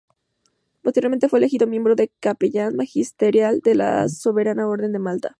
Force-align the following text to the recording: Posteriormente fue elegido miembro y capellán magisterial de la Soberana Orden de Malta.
Posteriormente 0.81 1.29
fue 1.29 1.37
elegido 1.37 1.67
miembro 1.67 1.93
y 1.95 2.07
capellán 2.19 2.75
magisterial 2.75 3.59
de 3.59 3.75
la 3.75 4.09
Soberana 4.09 4.67
Orden 4.67 4.93
de 4.93 4.97
Malta. 4.97 5.29